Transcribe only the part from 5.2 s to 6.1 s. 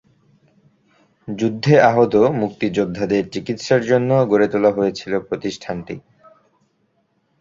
প্রতিষ্ঠানটি।